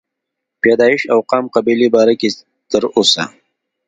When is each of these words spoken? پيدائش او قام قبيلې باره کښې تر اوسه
پيدائش 0.61 1.01
او 1.13 1.19
قام 1.29 1.45
قبيلې 1.55 1.87
باره 1.95 2.13
کښې 2.21 2.31
تر 2.71 2.83
اوسه 2.97 3.23